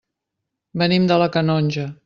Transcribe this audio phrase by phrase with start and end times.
[0.83, 1.91] Venim de la Canonja.